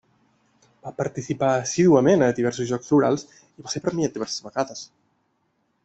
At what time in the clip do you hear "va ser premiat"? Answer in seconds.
3.67-4.17